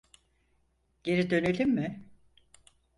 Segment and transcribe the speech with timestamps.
[1.03, 2.05] Geri dönelim mi?